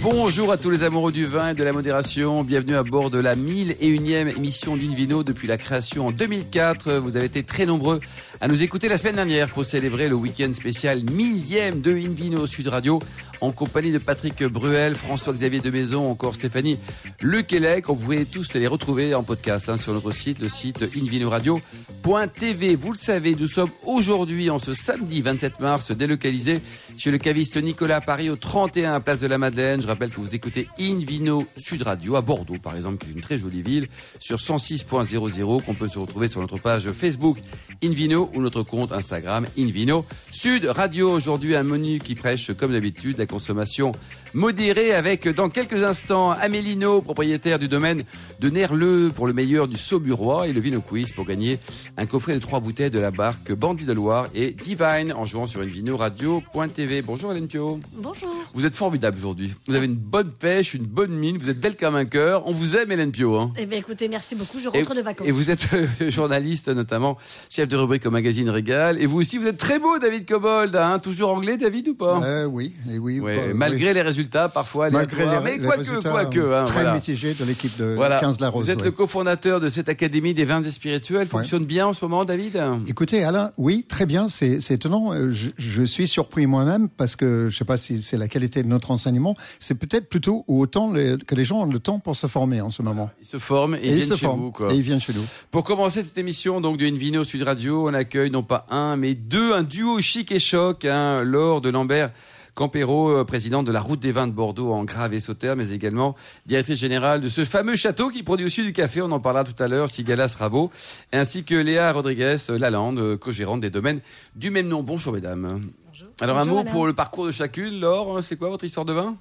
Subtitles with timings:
[0.00, 2.44] Bonjour à tous les amoureux du vin et de la modération.
[2.44, 6.94] Bienvenue à bord de la 1001e émission d'Invino depuis la création en 2004.
[6.94, 8.00] Vous avez été très nombreux
[8.40, 12.68] à nous écouter la semaine dernière pour célébrer le week-end spécial millième de Invino Sud
[12.68, 13.00] Radio
[13.40, 16.78] en compagnie de Patrick Bruel, François-Xavier de Maison, encore Stéphanie
[17.20, 17.88] Lequelec.
[17.88, 22.76] On pouvait tous les retrouver en podcast hein, sur notre site, le site invinoradio.tv.
[22.76, 26.60] Vous le savez, nous sommes aujourd'hui, en ce samedi 27 mars, délocalisés
[26.96, 29.80] chez le caviste Nicolas Paris au 31 Place de la Madeleine.
[29.80, 33.20] Je rappelle que vous écoutez Invino Sud Radio à Bordeaux, par exemple, qui est une
[33.20, 33.88] très jolie ville,
[34.20, 37.38] sur 106.00, qu'on peut se retrouver sur notre page Facebook
[37.82, 41.10] Invino ou notre compte Instagram Invino Sud Radio.
[41.10, 43.92] Aujourd'hui, un menu qui prêche, comme d'habitude, la consommation
[44.32, 48.04] modérée avec, dans quelques instants, Amélino, propriétaire du domaine
[48.40, 51.58] de Nerleux pour le meilleur du Sauburois et le Vino Quiz pour gagner
[51.96, 55.46] un coffret de trois bouteilles de la barque Bandit de Loire et Divine en jouant
[55.46, 56.83] sur invinoradio.tv.
[56.84, 57.80] Bonjour Hélène Pio.
[57.96, 58.28] Bonjour.
[58.52, 59.54] Vous êtes formidable aujourd'hui.
[59.66, 62.46] Vous avez une bonne pêche, une bonne mine, vous êtes belle comme un cœur.
[62.46, 63.36] On vous aime Hélène Pio.
[63.38, 63.52] Hein.
[63.56, 65.26] Eh bien écoutez, merci beaucoup, je rentre et, de vacances.
[65.26, 67.16] Et vous êtes euh, journaliste notamment,
[67.48, 69.00] chef de rubrique au magazine Régal.
[69.00, 70.76] Et vous aussi, vous êtes très beau David Cobold.
[70.76, 72.20] Hein toujours anglais David ou pas?
[72.22, 73.18] Euh, Oui, et oui.
[73.18, 73.94] Ouais, bah, malgré oui.
[73.94, 76.38] les résultats parfois Malgré les, mais les quoique, quoique.
[76.38, 76.94] Hein, très voilà.
[76.94, 78.20] mitigés de l'équipe de Voilà.
[78.20, 78.66] 15 La Rose.
[78.66, 78.84] Vous êtes ouais.
[78.84, 81.28] le cofondateur de cette académie des vins et spirituels.
[81.28, 82.60] Fonctionne bien en ce moment, David?
[82.86, 84.28] Écoutez, Alain, oui, très bien.
[84.28, 85.14] C'est étonnant.
[85.14, 88.62] Euh, Je, je suis surpris moi-même parce que je sais pas si c'est la qualité
[88.62, 89.36] de notre enseignement.
[89.60, 92.70] C'est peut-être plutôt autant le- que les gens ont le temps pour se former en
[92.70, 93.10] ce moment.
[93.20, 94.40] Ils se forment et, ils ils viennent se chez forment.
[94.40, 94.50] vous.
[94.52, 94.72] Quoi.
[94.72, 95.24] Et ils viennent chez nous.
[95.50, 99.14] Pour commencer cette émission donc de Invino Sud Radio, on accueille non pas un mais
[99.14, 102.10] deux, un duo chic et choc, hein, Laure de Lambert.
[102.56, 105.70] Campero, euh, présidente de la route des vins de Bordeaux en Grave et Sauterre, mais
[105.70, 106.14] également
[106.46, 109.60] directrice générale de ce fameux château qui produit aussi du café, on en parlera tout
[109.60, 110.70] à l'heure, Sigalas Rabot,
[111.12, 113.98] ainsi que Léa Rodriguez euh, Lalande, euh, co-gérante des domaines
[114.36, 114.84] du même nom.
[114.84, 115.60] Bonjour mesdames.
[115.94, 116.08] Bonjour.
[116.20, 116.72] Alors un mot Alain.
[116.72, 117.78] pour le parcours de chacune.
[117.78, 119.16] Laure, c'est quoi votre histoire de vin?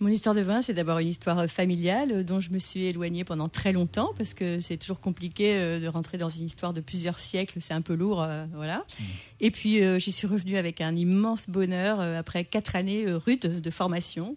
[0.00, 2.84] Mon histoire de vin, c'est d'abord une histoire euh, familiale euh, dont je me suis
[2.84, 6.72] éloignée pendant très longtemps parce que c'est toujours compliqué euh, de rentrer dans une histoire
[6.72, 8.84] de plusieurs siècles, c'est un peu lourd, euh, voilà.
[9.40, 13.60] Et puis euh, j'y suis revenue avec un immense bonheur euh, après quatre années rudes
[13.60, 14.36] de formation.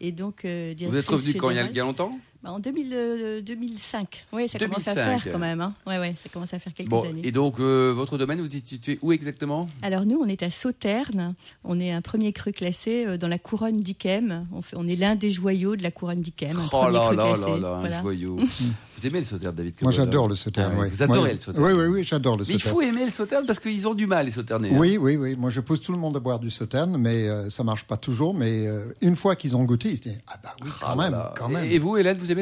[0.00, 1.50] Et donc, Vous êtes revenu quand?
[1.50, 2.18] Il y a, a longtemps?
[2.48, 4.24] En 2000, euh, 2005.
[4.32, 5.22] Oui, ça commence à 2005.
[5.22, 5.60] faire quand même.
[5.60, 5.74] Hein.
[5.86, 7.20] Ouais, ouais, ça commence à faire quelques Bon, années.
[7.22, 9.68] et donc euh, votre domaine, vous êtes situé où exactement?
[9.82, 11.34] Alors nous, on est à Sauterne.
[11.64, 14.46] On est un premier cru classé euh, dans la couronne d'Yquem.
[14.74, 16.56] On, est l'un des joyaux de la couronne d'Yquem.
[16.58, 18.00] un Oh là là là là, un Voilà.
[18.00, 18.36] joyau.
[18.96, 20.72] vous aimez le Sauterne, David Moi, j'adore le Sauterne.
[20.76, 20.88] Ah ouais.
[20.90, 23.44] Vous adorez le Sauterne Oui, oui, oui, j'adore le Mais il faut aimer le Sauterne
[23.46, 24.70] parce qu'ils ont du mal, les Sauternais.
[24.70, 24.76] hein.
[24.78, 25.36] Oui, oui, oui.
[25.36, 27.96] Moi, je pousse tout le monde à boire du Sauterne, mais euh, ça marche pas
[27.96, 28.34] toujours.
[28.34, 30.96] Mais euh, une fois qu'ils ont goûté, ils se disent ah bah oui, quand Ah
[30.96, 31.34] là même, là.
[31.36, 31.64] quand même.
[31.70, 32.37] Et et vous, Hélène, vous aimez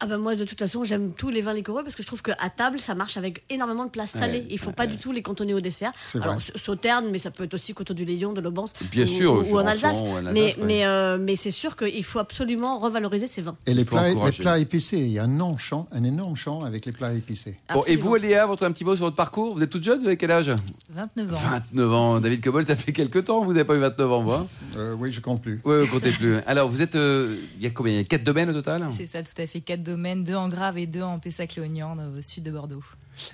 [0.00, 2.22] Ah ben moi de toute façon j'aime tous les vins liquoreux parce que je trouve
[2.22, 4.38] qu'à table ça marche avec énormément de plats salés.
[4.40, 4.90] Ouais, Il faut ouais, pas ouais.
[4.90, 5.92] du tout les cantonner au dessert.
[6.14, 6.44] Alors vrai.
[6.54, 8.72] s- Sauterne, mais ça peut être aussi Coteau du Léon, de l'Aubance.
[8.90, 9.98] Bien ou, sûr, ou, ou en Alsace.
[10.00, 10.56] ou en Alsace, mais ouais.
[10.64, 13.56] mais euh, mais c'est sûr qu'il faut absolument revaloriser ces vins.
[13.66, 16.36] Et les faut plats, les plats épicés, il y a un énorme champ, un énorme
[16.36, 17.56] champ avec les plats épicés.
[17.72, 19.54] Bon, et vous, Léa, votre un petit mot sur votre parcours?
[19.56, 20.50] Vous êtes toute jeune, vous avez quel âge?
[20.90, 21.36] 29 ans.
[21.72, 22.20] 29 ans.
[22.20, 24.46] David Cobol, ça fait quelques temps, vous n'avez pas eu 29 ans, vous hein?
[24.76, 25.60] Euh, oui, je compte plus.
[25.64, 26.36] Oui, vous comptez plus.
[26.46, 26.94] Alors, vous êtes.
[26.96, 27.92] euh, Il y a combien?
[27.92, 28.84] Il y a 4 domaines au total?
[28.90, 29.60] C'est ça, tout à fait.
[29.60, 32.82] Quatre domaines, deux en Grave et deux en Pessac-Léognan, au sud de Bordeaux.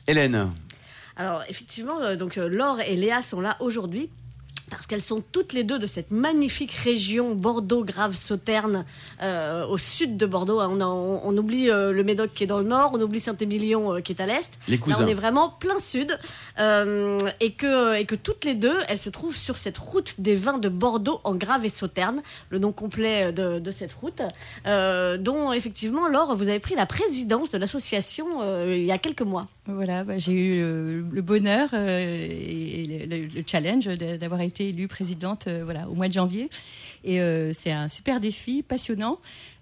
[0.07, 0.53] Hélène,
[1.17, 4.11] Alors effectivement, euh, donc euh, Laure et Léa sont là aujourd'hui.
[4.73, 8.85] Parce qu'elles sont toutes les deux de cette magnifique région Bordeaux-Grave-Sauterne
[9.23, 10.61] euh, au sud de Bordeaux.
[10.61, 13.21] On, a- on- on oublie euh, le Médoc qui est dans le nord, on oublie
[13.21, 14.51] Saint-Émilion euh, qui est à l'est.
[14.69, 15.05] les Là, cousins.
[15.05, 16.17] on est vraiment plein sud.
[16.59, 20.35] Euh, et, que, et que toutes les deux, elles se trouvent sur cette route des
[20.35, 24.23] vins de Bordeaux en Grave et Sauterne, le nom complet de, de cette route,
[24.67, 28.99] euh, dont effectivement, Laure, vous avez pris la présidence de l'association euh, il y a
[28.99, 29.47] quelques mois.
[29.67, 34.62] Voilà, bah, j'ai eu le, le bonheur euh, et le, le- le challenge d'avoir été
[34.69, 36.51] élue présidente euh, voilà, au mois de janvier.
[37.05, 39.19] Et euh, c'est un super défi, passionnant.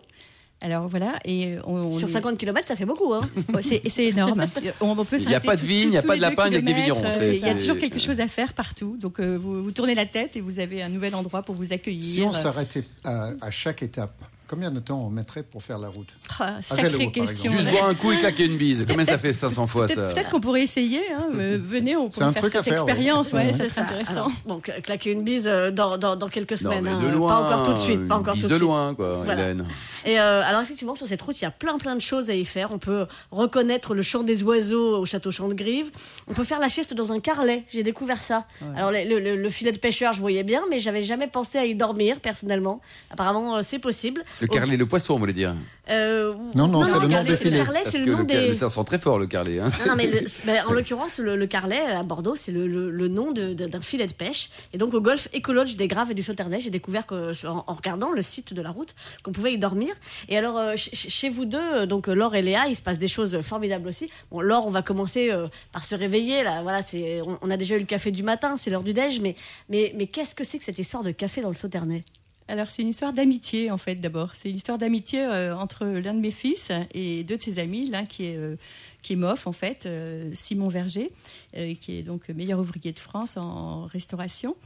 [0.60, 3.14] Alors voilà, et on, on Sur est- 50 km, ça fait beaucoup.
[3.14, 3.20] Hein.
[3.62, 4.44] C'est c'est énorme.
[4.80, 6.48] On, on peut Il y a pas de vigne, il y a pas de lapin,
[6.48, 7.04] il y a que des vignerons.
[7.04, 8.96] Euh, C'est- Il y a toujours quelque chose à faire partout.
[9.00, 11.72] Donc euh, vous, vous tournez la tête et vous avez un nouvel endroit pour vous
[11.72, 12.02] accueillir.
[12.02, 15.88] Si on s'arrêtait à, à chaque étape, combien de temps on mettrait pour faire la
[15.88, 16.08] route
[16.40, 17.50] Ah, sacrée question.
[17.52, 18.84] Juste boire un coup et claquer une bise.
[18.88, 21.00] Combien ça fait 500 fois Peut-être ça peut-être qu'on pourrait essayer.
[21.12, 21.26] hein.
[21.34, 23.32] Euh, venez, on pourrait un faire truc à cette faire, expérience.
[23.32, 23.52] Ouais, Ouais.
[23.52, 24.12] ça C'est serait intéressant.
[24.12, 26.84] Alors, donc, euh, claquer une bise euh, dans, dans, dans quelques Non, semaines.
[26.84, 27.00] mais hein.
[27.02, 27.28] de loin.
[27.28, 27.98] Pas encore tout de suite.
[28.08, 28.68] Pas une encore bise tout de de suite.
[28.68, 29.42] loin, quoi, Voilà.
[29.42, 29.66] Hélène.
[30.04, 32.34] Et euh, alors effectivement, sur cette route, il y a plein plein de choses à
[32.34, 32.70] y faire.
[32.72, 35.90] On peut reconnaître le chant des oiseaux au château Chant-de-Grive.
[36.28, 37.64] On peut faire la sieste dans un carlet.
[37.70, 38.46] J'ai découvert ça.
[38.76, 41.64] Alors le, le- le filet de pêcheur, je voyais bien, mais j'avais jamais pensé à
[41.64, 42.80] y dormir personnellement.
[43.10, 44.22] Apparemment, euh, c'est possible.
[44.40, 45.54] Le carlet, le poisson, on voulait dire.
[45.90, 47.64] Euh, Non, non, c'est le nom carlet, des c'est filets.
[47.84, 48.54] c'est le nom le des.
[48.54, 49.58] ça sent très fort le carlet.
[49.58, 49.70] Hein.
[49.80, 52.90] Non, non, mais le- ben, en l'occurrence, le, le carlet à Bordeaux, c'est le, le-
[52.90, 54.50] le nom d'un filet de pêche.
[54.72, 57.72] Et donc, au golfe Écologe des Graves et du Sauternay, j'ai découvert que, en, en
[57.74, 59.94] regardant le site de la route qu'on pouvait y dormir.
[60.28, 62.76] Et alors, euh, ch- ch- chez vous deux, euh, donc euh, Laure et Léa, il
[62.76, 64.08] se passe des choses formidables aussi.
[64.30, 66.42] Bon, Laure, on va commencer euh, par se réveiller.
[66.44, 68.92] Là, voilà, c'est, on, on a déjà eu le café du matin, c'est l'heure du
[68.92, 69.20] déj.
[69.20, 69.36] Mais,
[69.68, 72.04] mais, mais qu'est-ce que c'est que cette histoire de café dans le Sauternay
[72.50, 74.34] Alors, c'est une histoire d'amitié, en fait, d'abord.
[74.34, 77.90] C'est une histoire d'amitié euh, entre l'un de mes fils et deux de ses amis,
[77.90, 78.56] l'un qui est, euh,
[79.02, 81.12] qui est MOF, en fait, euh, Simon Verger,
[81.56, 84.56] euh, qui est donc meilleur ouvrier de France en restauration,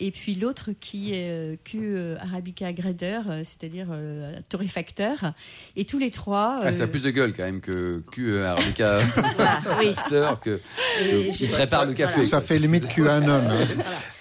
[0.00, 5.32] et puis l'autre qui est euh, Q Arabica Grader, c'est-à-dire euh, torréfacteur.
[5.76, 6.58] Et tous les trois.
[6.62, 8.98] Ah, ça a plus de gueule quand même que Q Arabica
[9.36, 9.86] Voilà, oui.
[9.94, 10.60] Master, que,
[11.30, 12.22] qui prépare le café.
[12.22, 12.46] Ça quoi.
[12.46, 13.28] fait limite QAnon.
[13.30, 13.66] hein.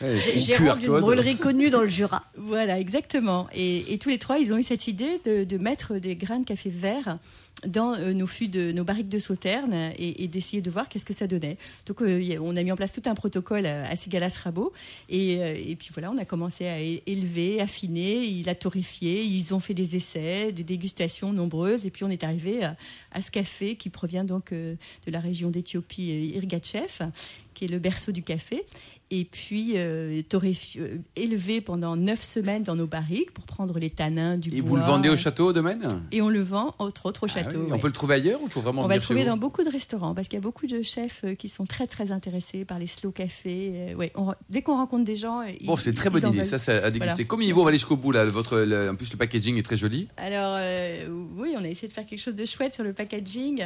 [0.01, 2.23] Ouais, J'ai- ou Gérant d'une brûlerie connue dans le Jura.
[2.37, 3.47] Voilà, exactement.
[3.53, 6.39] Et, et tous les trois, ils ont eu cette idée de, de mettre des grains
[6.39, 7.17] de café vert
[7.67, 11.13] dans euh, nos fûts de nos barriques de sauterne et, d'essayer de voir qu'est-ce que
[11.13, 11.57] ça donnait.
[11.85, 14.73] Donc, euh, on a mis en place tout un protocole à, Sigalas Rabot.
[15.09, 19.53] Et, euh, et puis voilà, on a commencé à élever, affiner, il a torréfié, ils
[19.53, 21.85] ont fait des essais, des dégustations nombreuses.
[21.85, 22.75] Et puis, on est arrivé à,
[23.11, 24.77] à ce café qui provient donc de
[25.07, 27.09] la région d'Éthiopie, Irgatchev,
[27.53, 28.65] qui est le berceau du café.
[29.13, 34.37] Et puis, euh, euh, élevé pendant neuf semaines dans nos barriques pour prendre les tanins
[34.37, 34.69] du Et bois.
[34.69, 36.01] vous le vendez au château au domaine?
[36.13, 37.59] Et on le vend, entre autres, au Ah château.
[37.59, 37.73] oui, ouais.
[37.73, 39.63] On peut le trouver ailleurs ou il faut vraiment On va le trouver dans beaucoup
[39.63, 42.63] de restaurants parce qu'il y a beaucoup de chefs euh, qui sont très très intéressés
[42.63, 43.71] par les slow cafés.
[43.91, 46.45] Euh, ouais, on- dès qu'on rencontre des gens, Bon, c'est très bonne idée, veulent.
[46.45, 47.13] ça, c'est à déguster.
[47.15, 47.23] Voilà.
[47.25, 48.25] Comme il vaut, on va aller jusqu'au bout là.
[48.27, 50.07] Votre, le- en plus, le packaging est très joli.
[50.15, 53.65] Alors euh, oui, on a essayé de faire quelque chose de chouette sur le packaging.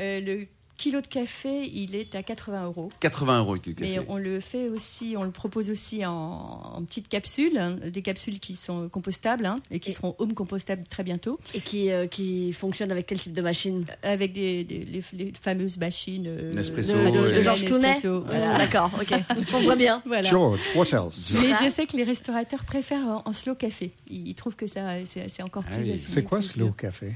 [0.00, 0.46] Euh, le
[0.76, 2.88] kilo de café, il est à 80 euros.
[3.00, 3.74] 80 euros le café.
[3.80, 8.02] Mais on le fait aussi, on le propose aussi en, en petites capsules, hein, des
[8.02, 11.90] capsules qui sont compostables hein, et qui Et- seront home compostables très bientôt, Et qui,
[11.90, 13.84] euh, qui fonctionne avec quel type de machine?
[14.02, 17.42] Avec des, des- les, les fameuses machines euh, Nespresso, de, ouais.
[17.42, 18.58] Georges Clooney voilà.
[18.58, 19.18] D'accord, ok.
[19.54, 20.02] On voit bien.
[20.06, 20.28] Voilà.
[20.28, 21.38] George, what else?
[21.40, 23.92] Mais je sais que les restaurateurs préfèrent en, en slow café.
[24.10, 26.02] Ils, ils trouvent que ça, c'est encore Ah plus oui.
[26.04, 27.12] C'est quoi slow café?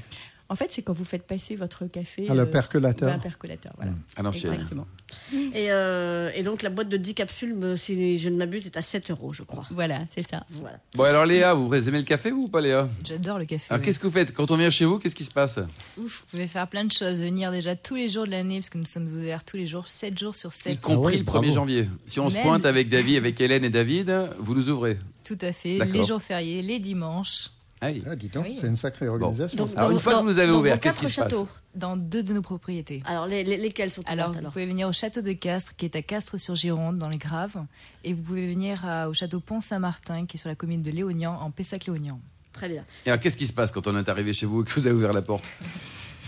[0.51, 2.25] En fait, c'est quand vous faites passer votre café.
[2.29, 3.07] Ah, le euh, percolateur.
[3.09, 3.93] Un percolateur, voilà.
[4.17, 4.51] À l'ancienne.
[4.53, 4.85] Exactement.
[5.53, 8.75] Et, euh, et donc la boîte de 10 capsules, me- si je ne m'abuse, est
[8.75, 9.63] à 7 euros, je crois.
[9.71, 10.45] Voilà, c'est ça.
[10.49, 10.79] Voilà.
[10.93, 12.89] Bon, alors Léa, vous aimez le café vous ou pas Léa?
[13.05, 13.65] J'adore le café.
[13.69, 14.33] Alors qu'est-ce que vous faites?
[14.33, 15.57] Quand on vient chez vous, qu'est-ce qui se passe?
[15.97, 18.69] Ouf, vous pouvez faire plein de choses, venir déjà tous les jours de l'année, parce
[18.69, 20.79] que nous sommes ouverts tous les jours, 7 jours sur Y 7.
[20.81, 21.49] compris oui, le 1er bravo.
[21.53, 21.89] janvier.
[22.05, 24.97] Si on se pointe avec David, avec Hélène et David, vous nous ouvrez.
[25.23, 25.93] Tout à fait, D'accord.
[25.95, 27.49] les jours fériés, les dimanches,
[27.83, 28.03] Aïe.
[28.07, 28.55] Ah, dis donc, Oui.
[28.59, 29.57] c'est une sacrée organisation.
[29.57, 31.31] Donc, Alors, dans- une fois que vous nous avez ouvert, qu'est-ce quatre qui se passe
[31.31, 31.47] châteaux.
[31.73, 33.01] dans deux de nos propriétés.
[33.05, 35.75] Alors les, les- lesquels sont Alors, ouvertes, vous alors pouvez venir au château de Castres,
[35.75, 37.55] qui est à Castres-sur-Gironde, dans les Graves,
[38.03, 41.39] et vous pouvez venir à- au château Pont-Saint-Martin, qui est sur la commune de Léognan,
[41.41, 42.19] en Pessac-Léognan.
[42.53, 42.83] Très bien.
[43.05, 44.85] Et alors qu'est-ce qui se passe quand on est arrivé chez vous et que vous
[44.85, 45.49] avez ouvert la porte?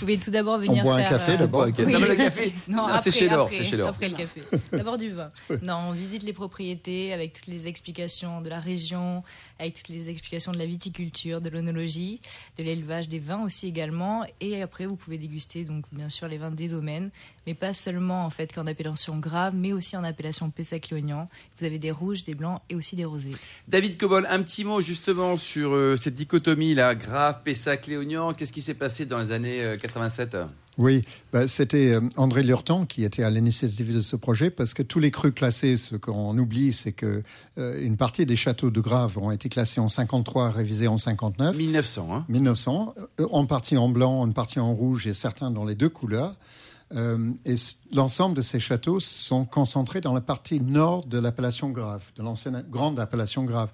[0.04, 1.10] Pouvez tout d'abord venir boit un faire...
[1.10, 1.68] café euh, d'abord.
[1.68, 1.76] Ok.
[1.80, 2.54] Oui, Non, mais le oui, café.
[2.68, 3.88] Non, Non, c'est après, chez après, Laure.
[3.90, 4.42] Après le café.
[4.72, 5.32] D'abord du vin.
[5.62, 9.24] Non, on visite les propriétés avec toutes les explications de la région,
[9.60, 12.20] avec toutes les explications de la viticulture, de l'onologie,
[12.58, 14.26] de l'élevage, des vins aussi également.
[14.42, 17.10] Et après, vous pouvez déguster donc bien sûr les vins des domaines,
[17.48, 21.30] mais pas seulement en fait qu'en appellation grave, mais aussi en appellation Pessac-Léognan.
[21.58, 23.32] Vous avez des rouges, des blancs et aussi des rosés.
[23.68, 28.34] David Cobol, un petit mot justement sur euh, cette dichotomie là, Grave, Pessac, Léognan.
[28.34, 30.38] Qu'est-ce qui s'est passé dans les années euh, 87
[30.78, 34.84] Oui, bah, c'était euh, André Lurtan qui était à l'initiative de ce projet parce que
[34.84, 37.24] tous les crus classés, ce qu'on oublie, c'est que
[37.58, 41.56] euh, une partie des châteaux de Grave ont été classés en 53, révisés en 59.
[41.56, 45.66] 1900, hein 1900, euh, en partie en blanc, en partie en rouge et certains dans
[45.66, 46.36] les deux couleurs.
[46.96, 47.56] Euh, et
[47.94, 52.64] l'ensemble de ces châteaux sont concentrés dans la partie nord de l'appellation Grave, de l'ancienne
[52.70, 53.70] grande appellation Grave,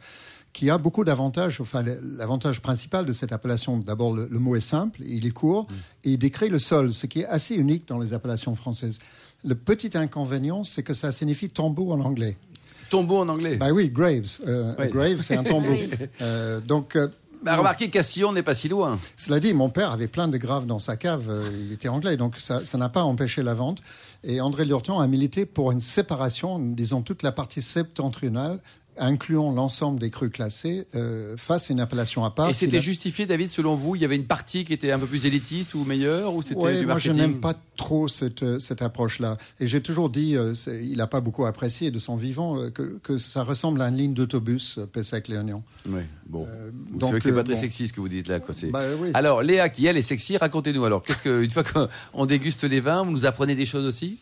[0.54, 1.60] qui a beaucoup d'avantages.
[1.62, 5.68] Enfin, l'avantage principal de cette appellation, d'abord, le, le mot est simple, il est court,
[6.04, 9.00] et il décrit le sol, ce qui est assez unique dans les appellations françaises.
[9.44, 12.38] Le petit inconvénient, c'est que ça signifie tombeau en anglais.
[12.90, 13.56] Tombeau en anglais.
[13.58, 14.40] Bah oui, graves.
[14.48, 14.88] Euh, Oui.
[14.90, 15.76] Grave, c'est un tombeau.
[16.22, 17.08] Euh, donc, euh,
[17.42, 19.00] Bah, remarquez, Castillon n'est pas si loin.
[19.16, 21.28] Cela dit, mon père avait plein de graves dans sa cave.
[21.30, 23.80] euh, Il était anglais, donc ça ça n'a pas empêché la vente.
[24.26, 28.60] Et André Lurton a milité pour une séparation, disons toute la partie septentrionale,
[29.00, 32.50] incluant l'ensemble des crus classés, euh, face à une appellation à part.
[32.50, 35.00] Et c'était a- justifié, David, selon vous Il y avait une partie qui était un
[35.00, 38.44] peu plus élitiste ou meilleure ou c'était Ouais, du moi je n'aime pas trop cette,
[38.44, 39.38] euh, cette approche-là.
[39.60, 40.54] Et j'ai toujours dit, euh,
[40.84, 43.96] il n'a pas beaucoup apprécié de son vivant, euh, que, que ça ressemble à une
[43.98, 45.64] ligne d'autobus, euh, Pessac-Léognan.
[45.88, 46.46] Oui, bon.
[46.48, 47.60] Euh, c'est donc, vrai que c'est pas très bon.
[47.60, 48.40] sexy ce que vous dites là.
[48.40, 48.54] Quoi.
[48.54, 49.12] c'est- Bah, oui.
[49.14, 51.02] Alors, Léa, qui elle est sexy, racontez-nous alors.
[51.04, 54.18] Qu'est-ce que, une fois qu'on déguste les vins, vous nous apprenez des choses aussi?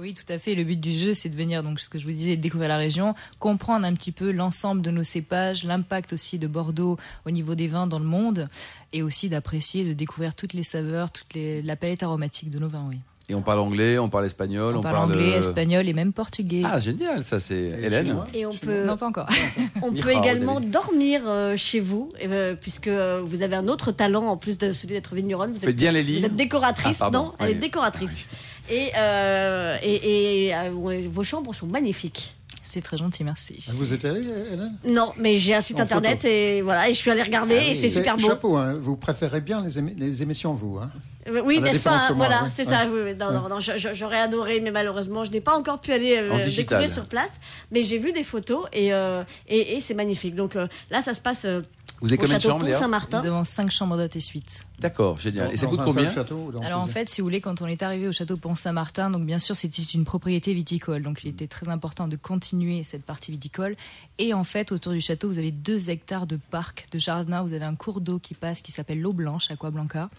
[0.00, 0.54] Oui, tout à fait.
[0.54, 2.76] Le but du jeu, c'est de venir, donc ce que je vous disais, découvrir la
[2.78, 6.96] région, comprendre un petit peu l'ensemble de nos cépages, l'impact aussi de Bordeaux
[7.26, 8.48] au niveau des vins dans le monde,
[8.92, 12.68] et aussi d'apprécier, de découvrir toutes les saveurs, toute les, la palette aromatique de nos
[12.68, 12.86] vins.
[12.88, 12.98] Oui.
[13.28, 16.62] Et on parle anglais, on parle espagnol, On, on, parle anglais, espagnol et même portugais.
[16.64, 18.06] Ah, génial, ça c'est Hélène.
[18.06, 19.28] chinois Et on peut, non, pas encore.
[19.82, 24.26] on peut également dormir euh, chez vous, euh, puisque euh, vous avez un autre talent
[24.26, 25.52] en plus de celui d'être vigneronne.
[25.52, 26.18] Vous Faites bien les lits.
[26.18, 27.52] Vous êtes décoratrice, Ah, non Elle Oui.
[27.52, 28.26] est décoratrice.
[28.70, 30.70] Et, euh, et, et, euh,
[31.08, 32.34] vos chambres sont magnifiques.
[32.64, 33.66] C'est très gentil, merci.
[33.74, 34.20] Vous êtes allé,
[34.52, 34.76] Hélène?
[34.88, 36.28] Non, mais j'ai un site En internet photo.
[36.28, 37.76] et voilà, et je suis allée regarder Ah et oui.
[37.76, 38.28] c'est super beau.
[38.28, 38.78] Chapeau, hein.
[38.80, 40.78] vous préférez bien les, émi- les émissions, vous.
[40.78, 40.90] Hein
[41.28, 42.50] Euh, Oui, À la n'est-ce pas différence de moi, Voilà, oui.
[42.54, 42.84] c'est ça.
[42.84, 42.90] Ouais.
[42.92, 43.14] oui, oui.
[43.18, 46.16] Non, non, non, je- je- j'aurais adoré, mais malheureusement, je n'ai pas encore pu aller
[46.18, 46.64] euh, En digital.
[46.78, 47.40] découvrir sur place.
[47.72, 50.36] Mais j'ai vu des photos et, euh, et, et c'est magnifique.
[50.36, 51.62] Donc euh, là, ça se passe euh,
[52.02, 53.20] Vous avez combien de chambres, Léa Pont-Saint-Martin.
[53.20, 54.64] Nous avons cinq chambres d'hôtes et suites.
[54.80, 55.52] D'accord, génial.
[55.52, 57.66] Et ça Dans coûte combien château dans Alors en fait, si vous voulez, quand on
[57.66, 61.46] est arrivé au château Pont-Saint-Martin, donc bien sûr c'était une propriété viticole, donc il était
[61.46, 63.76] très important de continuer cette partie viticole.
[64.18, 67.42] Et en fait, autour du château, vous avez deux hectares de parc, de jardin.
[67.42, 70.10] Vous avez un cours d'eau qui passe, qui s'appelle l'eau blanche, Aquablanca.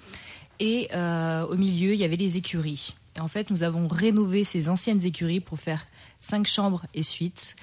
[0.61, 2.95] Et euh, au milieu, il y avait les écuries.
[3.15, 5.85] Et en fait, nous avons rénové ces anciennes écuries pour faire
[6.21, 7.55] cinq chambres et suites.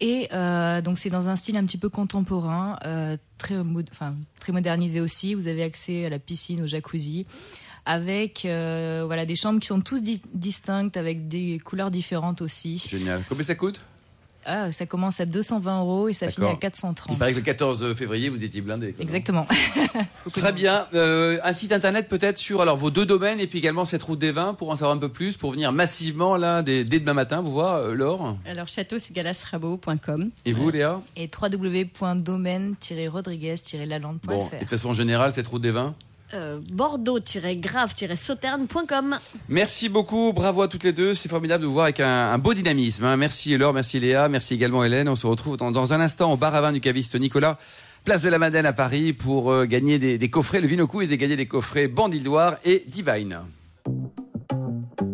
[0.00, 3.62] Et euh, donc c'est dans un style un petit peu contemporain, euh, très,
[4.52, 5.34] modernisé aussi.
[5.34, 7.26] Vous avez accès à la piscine, au jacuzzi,
[7.84, 12.78] avec euh, voilà des chambres qui sont toutes di- distinctes, avec des couleurs différentes aussi.
[12.88, 13.24] Génial.
[13.28, 13.80] Combien ça coûte?
[14.44, 16.60] Ah, ça commence à 220 euros et ça finit à D'accord.
[16.60, 17.14] 430.
[17.14, 18.94] Il paraît que le 14 février, vous étiez blindé.
[18.98, 19.46] Exactement.
[20.32, 20.86] Très bien.
[20.94, 24.18] Euh, un site internet peut-être sur alors vos deux domaines et puis également cette route
[24.18, 27.14] des vins pour en savoir un peu plus, pour venir massivement là dès, dès demain
[27.14, 28.36] matin, vous voir, euh, Laure.
[28.46, 30.30] Alors, château-galasrabo.com.
[30.46, 34.26] Et vous, Léa Et www.domaine-rodriguez-lalande.fr.
[34.26, 35.94] Bon, et de toute façon, en général, cette route des vins.
[36.32, 39.18] Euh, Bordeaux-grave-sauterne.com.
[39.48, 41.14] Merci beaucoup, bravo à toutes les deux.
[41.14, 43.04] C'est formidable de vous voir avec un, un beau dynamisme.
[43.04, 43.16] hein.
[43.16, 45.08] Merci Laure, merci Léa, merci également Hélène.
[45.08, 47.58] On se retrouve dans, dans un instant au bar à vin du caviste Nicolas,
[48.04, 50.60] place de la Madeleine à Paris, pour euh, gagner des, des coffrets.
[50.60, 53.40] Le Vino Quiz et gagner des coffrets Bandildoire et Divine.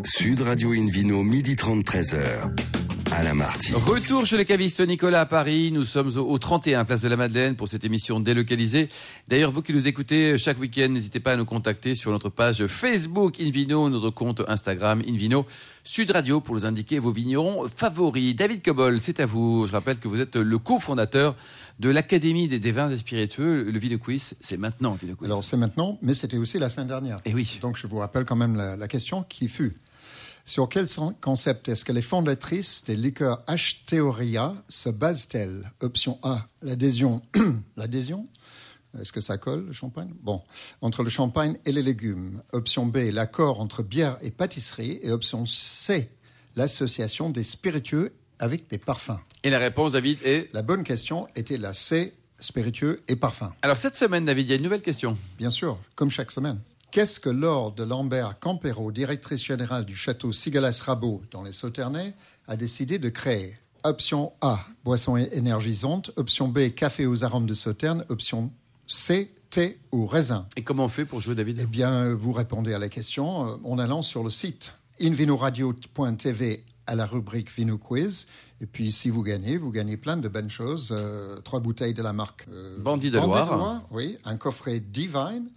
[0.04, 2.75] Sud Radio Invino, midi 30, 13h.
[3.18, 3.72] Alain Marty.
[3.72, 5.72] Retour chez le caviste Nicolas à Paris.
[5.72, 8.90] Nous sommes au, au 31 place de la Madeleine pour cette émission délocalisée.
[9.26, 12.66] D'ailleurs, vous qui nous écoutez chaque week-end, n'hésitez pas à nous contacter sur notre page
[12.66, 15.46] Facebook Invino, notre compte Instagram Invino
[15.82, 18.36] Sud Radio pour nous indiquer vos vignerons favoris.
[18.36, 19.64] David Cobol, c'est à vous.
[19.66, 21.36] Je rappelle que vous êtes le cofondateur
[21.80, 23.62] de l'Académie des, des vins et spiritueux.
[23.70, 24.98] Le Vino Quiz, c'est maintenant.
[25.24, 27.16] Alors c'est maintenant, mais c'était aussi la semaine dernière.
[27.24, 27.60] Eh oui.
[27.62, 29.74] Donc je vous rappelle quand même la, la question qui fut.
[30.48, 30.86] Sur quel
[31.20, 35.72] concept est-ce que les fondatrices des liqueurs H-Theoria se basent-elles?
[35.80, 37.20] Option A, l'adhésion.
[37.76, 38.28] l'adhésion
[38.96, 40.14] Est-ce que ça colle, le champagne?
[40.22, 40.40] Bon,
[40.82, 42.42] entre le champagne et les légumes.
[42.52, 45.00] Option B, l'accord entre bière et pâtisserie.
[45.02, 46.08] Et option C,
[46.54, 49.18] l'association des spiritueux avec des parfums.
[49.42, 50.48] Et la réponse, David, est...
[50.54, 53.50] La bonne question était la C, spiritueux et parfums.
[53.62, 55.18] Alors cette semaine, David, il y a une nouvelle question.
[55.38, 56.60] Bien sûr, comme chaque semaine.
[56.96, 62.14] Qu'est-ce que Laure de Lambert Campero, directrice générale du château Sigalas-Rabot dans les Sauternais,
[62.48, 63.58] a décidé de créer?
[63.84, 66.10] Option A, boisson énergisante.
[66.16, 68.06] Option B, café aux arômes de Sauterne.
[68.08, 68.50] Option
[68.86, 70.46] C, thé ou raisin.
[70.56, 71.60] Et comment on fait pour jouer, David?
[71.64, 76.94] Eh bien, vous répondez à la question euh, en allant sur le site invinoradio.tv à
[76.94, 78.26] la rubrique Vino Quiz.
[78.62, 80.94] Et puis, si vous gagnez, vous gagnez plein de bonnes choses.
[80.96, 83.82] Euh, trois bouteilles de la marque euh, Bandit de Loire.
[83.90, 85.50] oui, un coffret Divine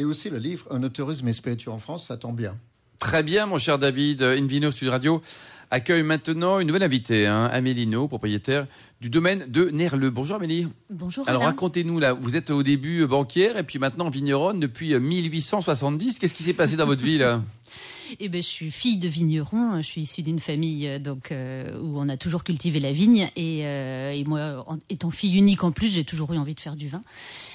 [0.00, 2.56] et aussi le livre Un autorisme et spiritueux en France, ça tombe bien.
[2.98, 4.22] Très bien, mon cher David.
[4.22, 5.22] Invino Sud Radio
[5.70, 8.66] accueille maintenant une nouvelle invitée, hein, Amélie No, propriétaire
[9.00, 10.10] du domaine de Nerleux.
[10.10, 10.66] Bonjour Amélie.
[10.90, 11.28] Bonjour.
[11.28, 15.00] Alors racontez-nous, là, vous êtes au début euh, banquière et puis maintenant vigneronne depuis euh,
[15.00, 16.18] 1870.
[16.18, 17.40] Qu'est-ce qui s'est passé dans votre vie là?
[18.18, 19.76] Eh ben, je suis fille de vigneron.
[19.76, 23.28] Je suis issue d'une famille euh, donc euh, où on a toujours cultivé la vigne
[23.36, 26.60] et, euh, et moi, en- étant fille unique en plus, j'ai toujours eu envie de
[26.60, 27.02] faire du vin.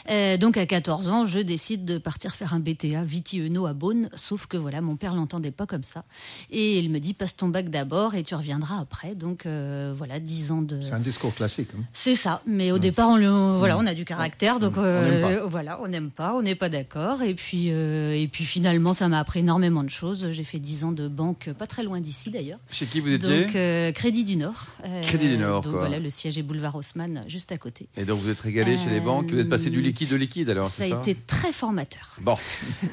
[0.09, 4.09] Euh, donc à 14 ans, je décide de partir faire un BTA Viti-Eno à Beaune.
[4.15, 6.03] Sauf que voilà, mon père l'entendait pas comme ça
[6.51, 9.15] et il me dit passe ton bac d'abord et tu reviendras après.
[9.15, 11.69] Donc euh, voilà, 10 ans de C'est un discours classique.
[11.77, 11.81] hein.
[11.93, 15.45] c'est ça, mais au départ, on, le, voilà, on a du caractère, donc On euh,
[15.47, 19.07] voilà, on n'aime pas, on n'est pas d'accord, et puis euh, et puis finalement, ça
[19.09, 20.29] m'a appris énormément de choses.
[20.31, 22.59] J'ai fait 10 ans de banque, pas très loin d'ici d'ailleurs.
[22.71, 24.67] Chez qui vous étiez Donc euh, Crédit du Nord.
[24.85, 25.81] Euh, Crédit du Nord, Donc quoi.
[25.81, 27.87] voilà, le siège est boulevard Haussmann, juste à côté.
[27.97, 30.17] Et donc vous êtes régalé chez les Euh, banques, vous êtes passé du liquide au
[30.17, 32.15] liquide alors, Ça a été très formateur.
[32.21, 32.35] Bon.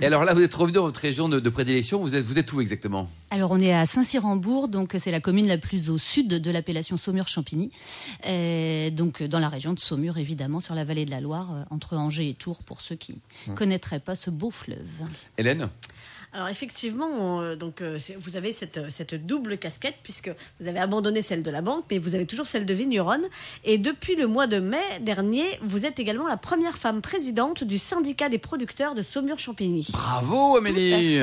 [0.01, 2.01] Et alors là, vous êtes revenu dans votre région de, de prédilection.
[2.03, 3.09] Vous êtes, vous êtes où exactement?
[3.31, 6.97] Alors on est à Saint-Cyr-en-Bourg, donc c'est la commune la plus au sud de l'appellation
[6.97, 7.71] Saumur-Champigny,
[8.27, 11.63] Euh, donc dans la région de Saumur évidemment, sur la vallée de la Loire, euh,
[11.71, 13.17] entre Angers et Tours pour ceux qui
[13.55, 14.79] connaîtraient pas ce beau fleuve.
[15.39, 15.69] Hélène?
[16.35, 20.67] Alors effectivement, on, euh, donc euh, vous avez cette, euh, cette double casquette puisque vous
[20.67, 23.27] avez abandonné celle de la banque, mais vous avez toujours celle de vigneronne.
[23.65, 27.77] Et depuis le mois de mai dernier, vous êtes également la première femme présidente du
[27.77, 29.89] syndicat des producteurs de Saumur-Champigny.
[29.93, 31.21] Bravo Amélie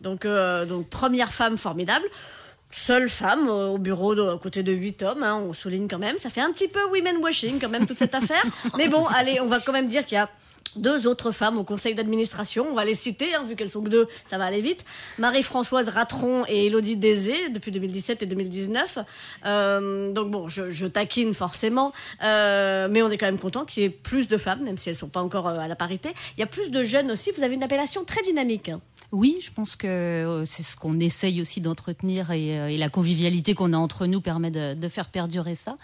[0.00, 2.06] Donc, euh, donc première femme formidable.
[2.72, 5.98] Seule femme euh, au bureau de, à côté de huit hommes, hein, on souligne quand
[5.98, 6.18] même.
[6.18, 8.42] Ça fait un petit peu women washing quand même toute cette affaire.
[8.76, 10.28] Mais bon, allez, on va quand même dire qu'il y a
[10.78, 12.66] deux autres femmes au conseil d'administration.
[12.70, 14.84] On va les citer, hein, vu qu'elles sont que deux, ça va aller vite.
[15.18, 18.98] Marie-Françoise Ratron et Elodie Désé, depuis 2017 et 2019.
[19.44, 21.92] Euh, donc bon, je, taquine forcément,
[22.22, 24.88] euh, mais on est quand même content qu'il y ait plus de femmes, même si
[24.88, 26.10] elles sont pas encore euh, à la parité.
[26.36, 27.30] Il y a plus de jeunes aussi.
[27.36, 28.70] Vous avez une appellation très dynamique.
[29.12, 33.76] Oui, je pense que c'est ce qu'on essaye aussi d'entretenir et, la convivialité qu'on a
[33.76, 35.76] entre nous permet de, faire perdurer ça.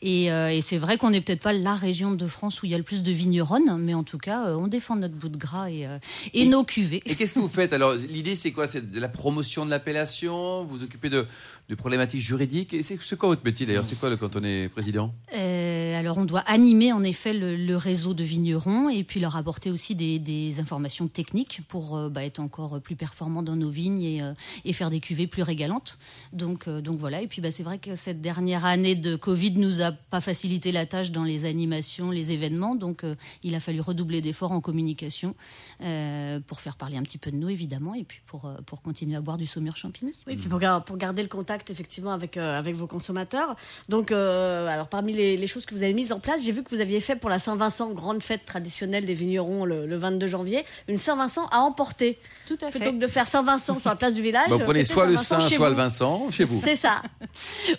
[0.00, 2.74] Et, et c'est vrai qu'on n'est peut-être pas la région de France où il y
[2.74, 5.36] a le plus de vigneronnes, mais en tout cas, euh, on défend notre bout de
[5.36, 5.98] gras et, euh,
[6.32, 7.02] et Et- nos cuvées.
[7.06, 7.72] Et qu'est-ce que vous faites?
[7.72, 8.66] Alors, l'idée, c'est quoi?
[8.66, 10.64] C'est de la promotion de l'appellation?
[10.64, 11.26] Vous vous occupez de,
[11.72, 13.84] de problématiques juridiques Et c'est quoi votre métier d'ailleurs?
[13.84, 15.12] C'est quoi le- quand on est président?
[15.34, 19.36] Euh, alors, on doit animer en effet le, le réseau de vignerons et puis leur
[19.36, 23.70] apporter aussi des, des informations techniques pour euh, bah, être encore plus performants dans nos
[23.70, 24.34] vignes et, euh,
[24.66, 25.98] et faire des cuvées plus régalantes.
[26.32, 27.22] Donc, euh, donc voilà.
[27.22, 30.72] Et puis, bah, c'est vrai que cette dernière année de Covid nous a pas facilité
[30.72, 32.74] la tâche dans les animations, les événements.
[32.74, 35.34] Donc, euh, il a fallu redoubler d'efforts en communication
[35.80, 38.82] euh, pour faire parler un petit peu de nous, évidemment, et puis pour, euh, pour
[38.82, 40.12] continuer à boire du saumur champigny.
[40.26, 43.56] Oui, puis pour, gar- pour garder le contact effectivement avec, euh, avec vos consommateurs.
[43.88, 46.62] Donc, euh, alors parmi les, les choses que vous avez mises en place, j'ai vu
[46.62, 50.26] que vous aviez fait pour la Saint-Vincent, grande fête traditionnelle des vignerons le, le 22
[50.26, 52.18] janvier, une Saint-Vincent à emporter.
[52.46, 54.48] Tout à Plutôt que de faire Saint-Vincent sur la place du village.
[54.50, 55.64] Bah, Vous prenez fêtez soit le Saint, soit vous.
[55.64, 56.60] le Vincent, chez vous.
[56.62, 57.02] C'est ça.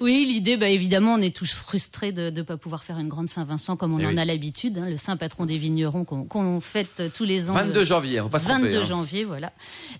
[0.01, 3.29] Oui, l'idée, bah, évidemment, on est tous frustrés de ne pas pouvoir faire une grande
[3.29, 4.19] Saint-Vincent comme on Eh en oui.
[4.19, 7.53] a l'habitude, hein, le saint patron des vignerons qu'on qu'on fête euh, tous les ans.
[7.53, 8.83] 22 le janvier, on va pas se tromper, 22 hein.
[8.83, 9.51] janvier, voilà.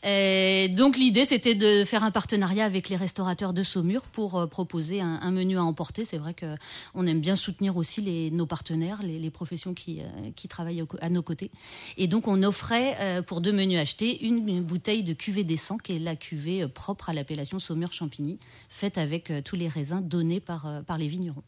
[0.04, 4.48] Et donc l'idée, c'était de faire un partenariat avec les restaurateurs de Saumur pour euh,
[4.48, 6.06] proposer un, menu à emporter.
[6.06, 6.56] C'est vrai que
[6.94, 11.50] on aime bien soutenir aussi nos partenaires, les, professions qui, euh, travaillent à nos côtés.
[11.98, 15.94] Et donc on offrait euh, pour deux menus achetés une, bouteille de cuvée d'essence, qui
[15.94, 18.38] est la cuvée propre à l'appellation Saumur-Champigny,
[18.70, 21.44] faite avec tous les raisins donnés par, par les vignerons.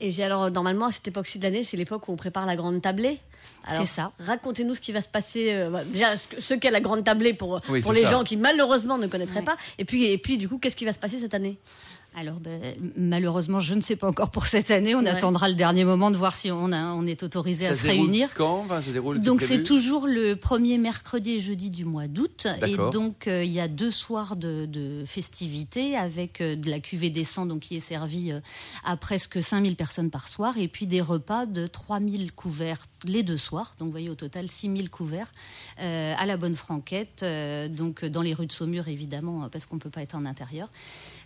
[0.00, 2.56] Et puis alors, normalement, à cette époque-ci de l'année, c'est l'époque où on prépare la
[2.56, 3.18] grande tablée.
[3.68, 4.12] C'est ça.
[4.18, 5.52] Racontez-nous ce qui va se passer.
[5.52, 8.04] euh, voilà, déjà, ce, que- ce qu'est la grande tablée pour, Oui, pour c'est les
[8.06, 8.12] ça.
[8.12, 9.44] gens qui malheureusement ne connaîtraient Ouais.
[9.44, 9.56] pas.
[9.78, 11.58] Et puis, et puis, du coup, qu'est-ce qui va se passer cette année?
[12.16, 14.94] Alors, ben, malheureusement, je ne sais pas encore pour cette année.
[14.96, 15.08] On Ouais.
[15.10, 18.34] attendra le dernier moment de voir si on, a, on est autorisé à se réunir.
[18.34, 22.08] Quand Enfin, ça se déroule, Donc c'est toujours le premier mercredi et jeudi du mois
[22.08, 22.46] d'août.
[22.66, 26.80] Et donc euh, il y a deux soirs de, de festivités avec euh, de la
[26.80, 28.40] cuvée des sangs donc, qui est servie euh,
[28.84, 33.36] à presque 5000 personnes par soir et puis des repas de 3000 couverts les deux
[33.38, 33.74] soirs.
[33.78, 35.32] Donc vous voyez au total 6000 couverts
[35.80, 39.76] euh, à la bonne franquette, euh, donc dans les rues de Saumur évidemment parce qu'on
[39.76, 40.68] ne peut pas être en intérieur.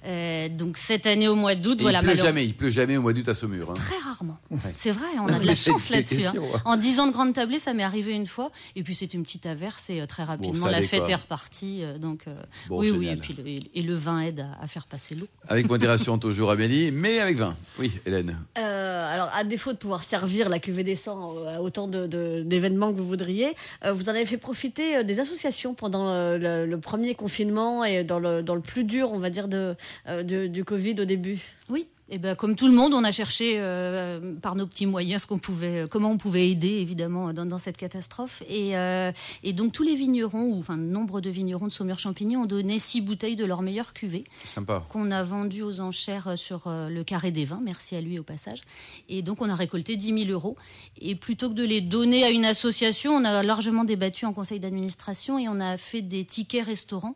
[0.07, 2.01] Euh, donc cette année au mois d'août, voilà.
[2.01, 3.71] il pleut jamais, il pleut jamais au mois d'août à Saumur.
[3.71, 3.75] hein.
[3.75, 4.39] Très rarement.
[4.75, 6.25] C'est vrai, on a de la chance là-dessus.
[6.27, 6.35] hein.
[6.65, 8.51] En 10 ans de grande tablée, ça m'est arrivé une fois.
[8.77, 11.11] Et puis c'est une petite averse et euh, très rapidement la fête quoi.
[11.11, 11.81] est repartie.
[11.83, 12.35] euh, donc euh,
[12.69, 12.99] Bon, oui, oui.
[13.07, 13.17] génial.
[13.17, 13.45] Et puis le,
[13.79, 15.27] et le vin aide à, à faire passer l'eau.
[15.49, 17.57] Avec modération toujours Amélie, mais avec vin.
[17.79, 18.39] Oui, Hélène.
[18.59, 22.43] Euh, alors, à défaut de pouvoir servir la cuvée des sangs à autant de- de-
[22.45, 26.67] d'événements que vous voudriez, euh, vous en avez fait profiter des associations pendant euh, le,
[26.67, 29.75] le premier confinement et dans le, dans le plus dur, on va dire, de,
[30.09, 31.39] euh, de- du Covid au début.
[31.71, 35.23] Oui, Eh ben, comme tout le monde, on a cherché euh, par nos petits moyens
[35.23, 38.43] ce qu'on pouvait, comment on pouvait aider évidemment dans, dans cette catastrophe.
[38.47, 39.11] Et, euh,
[39.43, 43.01] et, donc tous les vignerons, ou enfin nombre de vignerons de Saumur-Champigny ont donné six
[43.01, 47.31] bouteilles de leur meilleure cuvée, sympa, qu'on a vendues aux enchères sur euh, le carré
[47.31, 47.61] des vins.
[47.65, 48.61] Merci à lui au passage.
[49.09, 50.59] Et donc on a récolté 10 000 euros.
[51.01, 54.61] Et plutôt que de les donner à une association, on a largement débattu en conseil
[54.61, 57.15] d'administration et on a fait des tickets restaurants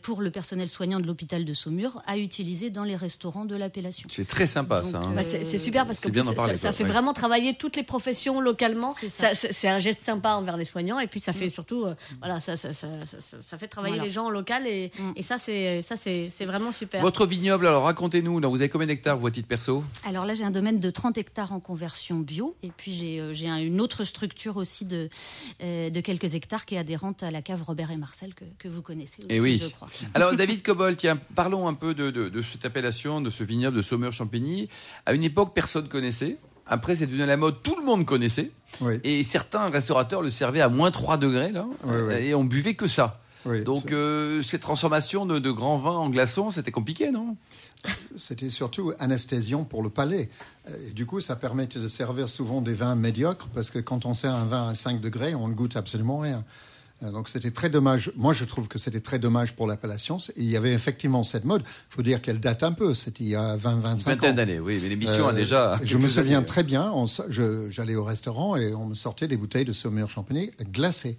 [0.00, 4.08] pour le personnel soignant de l'hôpital de Saumur à utiliser dans les restaurants de l'appellation.
[4.10, 4.98] C'est très sympa ça.
[4.98, 5.12] Hein.
[5.14, 8.94] Bah, c'est super parce que ça, ça, fait vraiment travailler toutes les professions localement.
[9.08, 11.50] C'est un geste sympa envers les soignants et puis ça fait mm.
[11.50, 12.72] surtout, euh, voilà, ça, ça,
[13.58, 15.12] fait travailler les gens en local et, mm.
[15.16, 17.00] et ça c'est vraiment super.
[17.00, 20.44] Votre vignoble, alors racontez-nous, vous avez combien d'hectares vous à titre perso Alors là j'ai
[20.44, 24.56] un domaine de 30 hectares en conversion bio et puis j'ai euh, une autre structure
[24.56, 25.08] aussi de,
[25.62, 28.68] euh, de quelques hectares qui est adhérente à la cave Robert et Marcel que, que
[28.68, 29.60] vous connaissez aussi, et eh oui.
[29.62, 29.88] je crois.
[30.14, 33.71] Alors David Cobol, tiens, parlons un peu de, de, de cette appellation, de ce vignoble
[33.72, 34.68] de Saumur-Champigny.
[35.06, 36.38] À une époque, personne connaissait.
[36.66, 38.50] Après, c'est devenu la mode, tout le monde connaissait.
[39.04, 41.66] Et certains restaurateurs le servaient à moins 3 degrés, là,
[42.18, 43.20] et on buvait que ça.
[43.64, 47.36] Donc, euh, cette transformation de, de grands vins en glaçons, c'était compliqué, non?
[48.16, 50.30] C'était surtout anesthésiant pour le palais.
[50.88, 54.14] Et du coup, ça permettait de servir souvent des vins médiocres, parce que quand on
[54.14, 56.44] sert un vin à 5 degrés, on ne goûte absolument rien.
[57.02, 58.12] Euh, donc c'était très dommage.
[58.16, 60.18] Moi, je trouve que c'était très dommage pour l'appellation.
[60.36, 61.62] Il y avait effectivement cette mode.
[61.62, 62.94] Il faut dire qu'elle date un peu.
[62.94, 63.96] C'était il y a 20-25 ans.
[64.06, 64.78] Vingtaine d'années, oui.
[64.82, 65.78] Mais l'émission a euh, déjà.
[65.82, 66.92] Je me souviens très bien.
[67.68, 71.18] J'allais au restaurant et on me sortait des bouteilles de Saumur champigny glacées.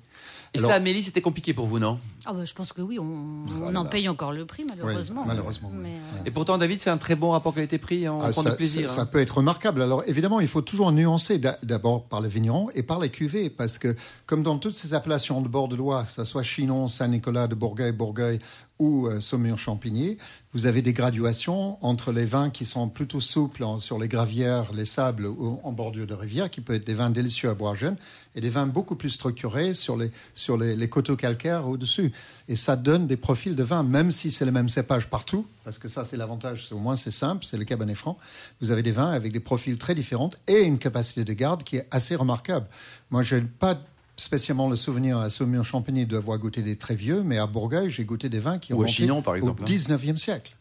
[0.53, 1.99] Et ça, Amélie, c'était compliqué pour vous, non?
[2.25, 5.23] Ah bah, Je pense que oui, on, oh en paye encore le prix, malheureusement.
[5.25, 5.71] malheureusement.
[5.73, 8.51] Euh, Et pourtant, David, c'est un très bon rapport qualité-prix, hein, on ah, prend ça,
[8.51, 8.89] du plaisir.
[8.89, 9.05] Ça, hein.
[9.07, 9.81] peut être remarquable.
[9.81, 13.79] Alors, évidemment, il faut toujours nuancer d'abord par les vignerons et par les cuvées, parce
[13.79, 17.47] que, comme dans toutes ces appellations de bord de Loire, que ce soit Chinon, Saint-Nicolas
[17.47, 18.39] de Bourgueil, Bourgueil
[18.79, 20.17] ou euh, Saumur-Champigny,
[20.51, 24.85] vous avez des graduations entre les vins qui sont plutôt souples sur les gravières, les
[24.85, 27.95] sables ou en bordure de rivière, qui peuvent être des vins délicieux à boire jeune,
[28.35, 32.11] et des vins beaucoup plus structurés sur les, sur les, coteaux calcaires au-dessus.
[32.47, 35.77] Et ça donne des profils de vins, même si c'est le même cépage partout, parce
[35.77, 38.17] que ça c'est l'avantage, au moins c'est simple, c'est le Cabernet Franc.
[38.61, 41.77] Vous avez des vins avec des profils très différents et une capacité de garde qui
[41.77, 42.67] est assez remarquable.
[43.11, 43.79] Moi, je n'ai pas
[44.15, 48.29] spécialement le souvenir à Saumur-Champigny d'avoir goûté des très vieux, mais à Bourgogne, j'ai goûté
[48.29, 48.85] des vins qui ont
[49.21, 50.55] par exemple, au 19e siècle.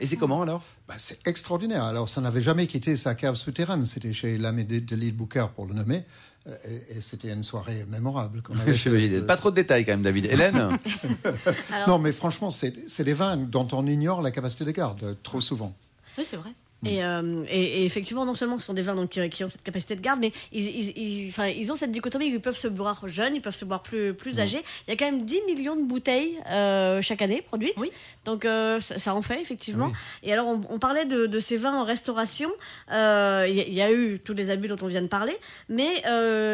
[0.00, 0.64] Et c'est comment alors?
[0.88, 1.84] Bah, C'est extraordinaire.
[1.84, 3.86] Alors, ça n'avait jamais quitté sa cave souterraine.
[3.86, 6.02] C'était chez l'ami de, l'île Boucard, pour le nommer.
[6.48, 6.56] Euh,
[6.90, 8.42] et, c'était une soirée mémorable.
[9.28, 10.26] Pas trop de détails quand même, David.
[10.26, 10.76] Hélène?
[11.86, 15.72] Non, mais franchement, c'est des vins dont on ignore la capacité de garde, trop souvent.
[16.18, 16.50] Oui, c'est vrai.
[16.82, 16.88] Mm.
[16.88, 19.94] Euh, et, et, effectivement, non seulement ce sont des vins donc, qui, ont cette capacité
[19.94, 20.66] de garde, mais ils,
[20.98, 23.82] ils, enfin, ils ont cette dichotomie ils peuvent se boire jeunes, ils peuvent se boire
[23.82, 24.40] plus, plus mm.
[24.40, 24.64] âgés.
[24.86, 27.78] Il y a quand même 10 millions de bouteilles euh, chaque année produites.
[27.78, 27.90] Oui.
[28.24, 29.92] Donc euh, ça, en fait, effectivement.
[30.22, 32.50] Et alors, on, parlait de, de, ces vins en restauration.
[32.90, 35.36] Il y, y, a eu tous les abus dont on vient de parler,
[35.68, 36.02] mais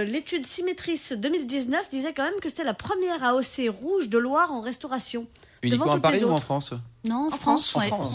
[0.05, 4.61] l'étude Symétris 2019 disait quand même que c'était la première AOC rouge de Loire en
[4.61, 5.27] restauration.
[5.63, 6.73] Uniquement à Paris ou en France?
[7.05, 8.15] Non, en, France, En France,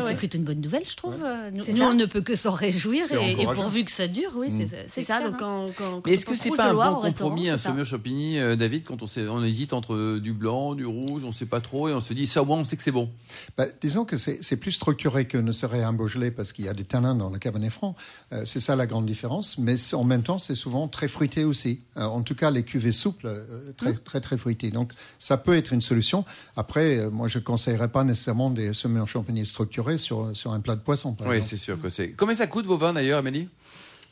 [0.00, 1.14] c'est plutôt une bonne nouvelle, je trouve.
[1.52, 4.48] Nous, on ne peut que s'en réjouir et, pourvu que ça dure, oui,
[4.86, 5.20] c'est ça.
[5.22, 8.84] Donc quand, quand, est-ce que c'est pas un bon compromis, un Saumur Champigny, euh, David,
[8.84, 11.88] quand on, on, hésite entre euh, du blanc, du rouge, on ne sait pas trop,
[11.88, 13.10] et on se dit ça au moins on sait que c'est bon.
[13.56, 16.74] Bah, disons que c'est plus structuré que ne serait un Beaujolais parce qu'il y a
[16.74, 17.94] des tanins dans le Cabernet Franc.
[18.32, 21.80] Euh, c'est ça la grande différence, mais en même temps c'est souvent très fruité aussi.
[21.96, 23.28] en tout cas les cuvées souples,
[23.76, 23.98] très, mmh.
[23.98, 24.70] très très fruitées.
[24.70, 26.24] Donc ça peut être une solution.
[26.56, 30.80] Après, moi je conseillerais pas nécessairement des Saumur Champigny structurés sur, sur un plat de
[30.80, 31.16] poisson.
[31.26, 32.12] oui, c'est sûr que c'est.
[32.12, 33.48] Combien ça coûte vos vins d'ailleurs, Amélie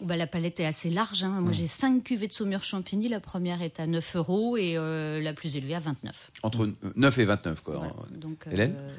[0.03, 1.23] bah, la palette est assez large.
[1.23, 1.41] Hein.
[1.41, 3.09] Moi, j'ai 5 cuvées de Saumur Champigny.
[3.09, 6.33] La première est à 9 euros et euh, la plus élevée à 29.
[6.43, 7.81] Entre 9 et 29, quoi.
[8.11, 8.75] Donc, Hélène?
[8.77, 8.91] Euh,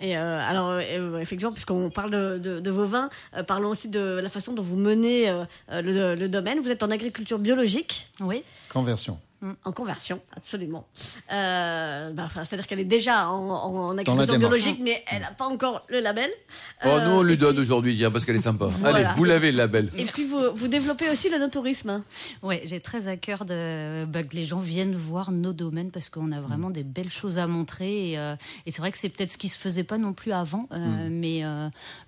[0.00, 0.78] Et euh, alors,
[1.18, 3.08] effectivement, puisqu'on parle de, de, vos vins,
[3.46, 5.26] parlons aussi de la façon dont vous menez
[5.68, 6.60] le, le, domaine.
[6.60, 8.08] Vous êtes en agriculture biologique.
[8.20, 8.44] Oui.
[8.68, 9.18] Conversion.
[9.42, 9.52] Mm.
[9.64, 10.86] En conversion, absolument.
[11.32, 15.98] Euh, bah, C'est-à-dire qu'elle est déjà en, agriculture biologique, mais elle n'a pas encore le
[15.98, 16.30] label.
[16.84, 18.68] Oh, nous, on lui donne aujourd'hui, parce qu'elle est sympa.
[18.84, 19.90] Allez, vous l'avez le label.
[19.98, 22.02] Et puis, vous, vous développez aussi le no-tourisme.
[22.42, 26.08] Oui, j'ai très à cœur de, bah, que les gens viennent voir nos domaines parce
[26.08, 28.12] qu'on a vraiment des belles choses à montrer.
[28.12, 30.68] Et, euh, c'est vrai que c'est peut-être ce qui se faisait pas non plus avant,
[30.72, 31.10] euh, mm.
[31.10, 31.42] mais,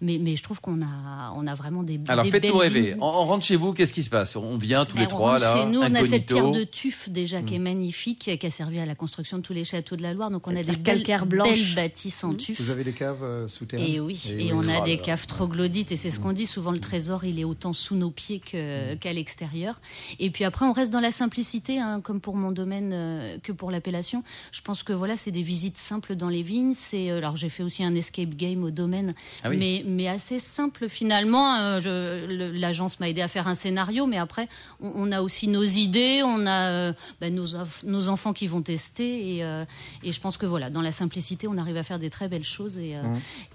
[0.01, 2.95] mais, mais je trouve qu'on a, on a vraiment des, Alors, faites-vous rêver.
[3.01, 4.37] On, rentre chez vous, qu'est-ce qui se passe?
[4.37, 5.57] On vient tous les trois, là.
[5.57, 7.63] Chez nous, on a cette pierre de tuf des déjà qui est Mm.
[7.63, 10.31] magnifique, qui a servi à la construction de tous les châteaux de la Loire.
[10.31, 12.37] Donc on a des terre belles, belles bâtisses en Mm.
[12.37, 12.61] tuf.
[12.61, 14.51] Vous avez des caves euh, souterraines Et oui, et, oui.
[14.53, 17.39] on a Oh des caves troglodytes, et c'est ce qu'on dit souvent, le trésor, il
[17.41, 19.81] est autant sous nos pieds qu'à l'extérieur.
[20.19, 23.53] Et puis après, on reste dans la simplicité, hein, comme pour mon domaine euh, que
[23.53, 24.23] pour l'appellation.
[24.53, 26.73] Je pense que voilà, c'est des visites simples dans les vignes.
[26.75, 29.57] C'est euh, alors j'ai fait aussi un escape game au domaine, Ah oui.
[29.57, 31.57] mais mais assez simple finalement.
[31.57, 31.81] Euh,
[32.29, 34.49] le- L'agence m'a aidé à faire un scénario, mais après,
[34.81, 38.47] on, on a aussi nos idées, on a euh, ben, nos, enf- nos enfants qui
[38.47, 39.65] vont tester, et, euh,
[40.03, 42.45] et je pense que voilà, dans la simplicité, on arrive à faire des très belles
[42.45, 43.03] choses, et, euh,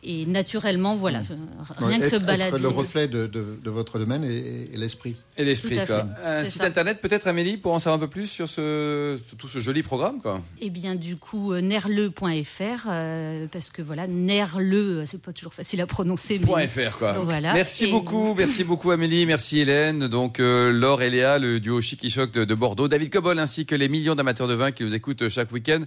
[0.04, 1.34] et naturellement, voilà, ce-
[1.78, 2.56] rien Ouais, que être, se balader.
[2.56, 5.16] être le reflet de, de- de votre domaine et, l'esprit.
[5.38, 6.06] Et l'esprit, quoi.
[6.26, 6.68] Un site ça.
[6.68, 10.20] internet, peut-être, Amélie, pour en savoir un peu plus sur ce, tout ce joli programme,
[10.22, 10.42] quoi.
[10.60, 15.54] Eh bien, du coup, euh, nerle.fr, euh, parce que voilà, nerle, euh, c'est pas toujours
[15.54, 17.14] facile à prononcer, mais Point .fr, quoi.
[17.14, 17.54] Donc, voilà.
[17.54, 21.82] Merci Et- beaucoup, merci beaucoup Amélie, merci Hélène, donc euh, Laure et Léa, le duo
[21.82, 24.72] Chic qui choc de, de Bordeaux, David Cobol ainsi que les millions d'amateurs de vin
[24.72, 25.82] qui nous écoutent chaque week-end.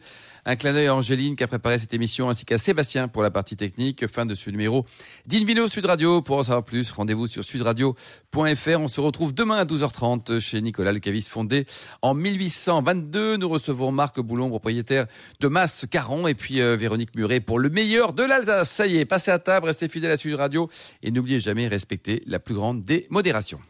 [0.44, 3.30] Un clin d'œil à Angéline qui a préparé cette émission ainsi qu'à Sébastien pour la
[3.30, 4.06] partie technique.
[4.08, 4.84] Fin de ce numéro
[5.26, 6.20] d'Invino Sud Radio.
[6.22, 8.80] Pour en savoir plus, rendez-vous sur sudradio.fr.
[8.80, 11.64] On se retrouve demain à 12h30 chez Nicolas Le Caviste fondé
[12.02, 13.36] en 1822.
[13.36, 15.06] Nous recevons Marc Boulon, propriétaire
[15.40, 18.70] de Masse Caron et puis euh, Véronique Muret pour le meilleur de l'Alsace.
[18.70, 20.68] Ça y est, passez à table, restez fidèles à Sud Radio
[21.02, 23.60] et n'oubliez jamais respecter la plus grande des modérations.